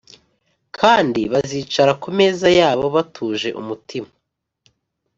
[0.77, 4.09] kandi bazicara ku meza yabo batuje umutima